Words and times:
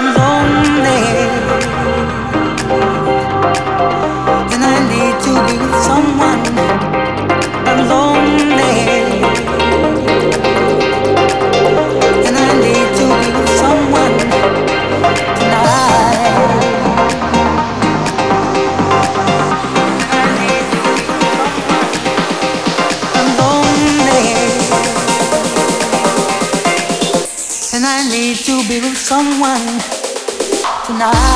I'm 0.00 0.14
lonely 0.14 0.57
나. 30.98 31.27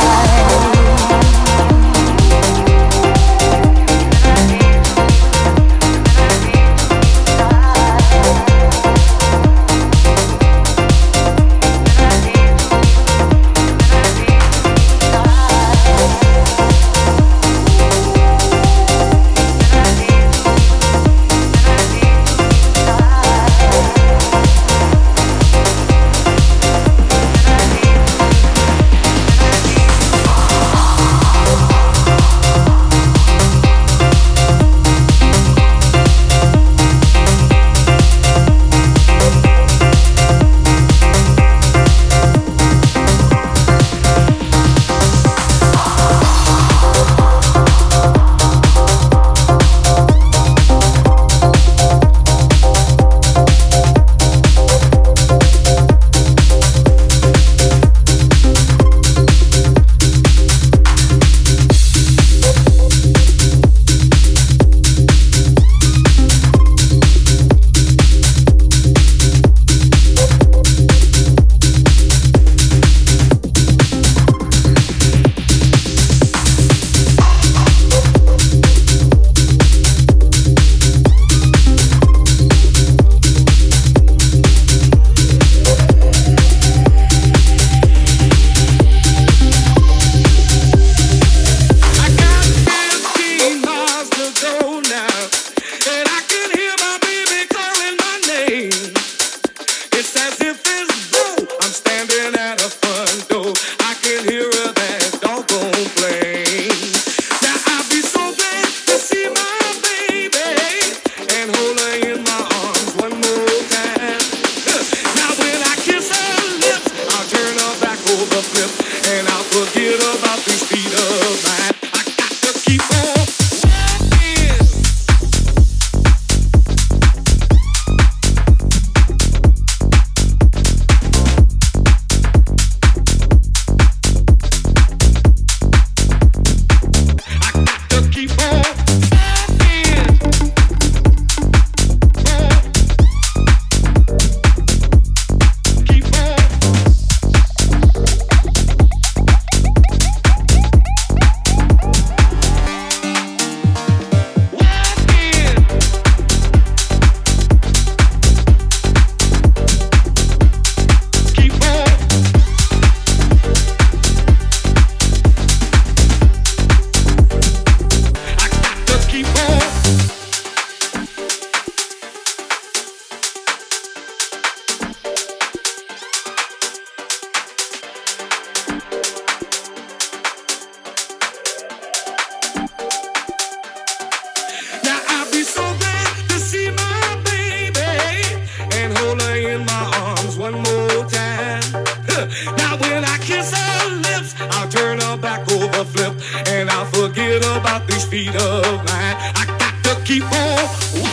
about 197.41 197.87
these 197.87 198.05
feet 198.05 198.35
of 198.35 198.77
mine. 198.85 199.17
I 199.35 199.47
got 199.59 199.97
to 199.97 200.05
keep 200.05 200.25
on. 200.25 201.12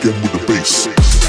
Change 0.00 0.14
and 0.14 0.24
the 0.24 0.38
it 0.86 1.27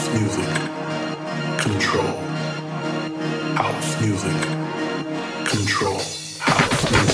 House 0.00 0.18
music. 0.18 0.48
Control. 1.58 2.06
House 3.54 4.00
music. 4.00 4.32
Control. 5.44 6.00
House 6.38 6.90
music. 6.90 7.09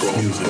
Thank 0.00 0.40